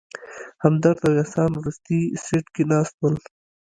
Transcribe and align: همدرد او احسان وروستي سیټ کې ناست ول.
همدرد 0.63 0.99
او 1.05 1.11
احسان 1.21 1.51
وروستي 1.55 1.99
سیټ 2.25 2.45
کې 2.55 2.63
ناست 2.71 2.95
ول. 2.99 3.15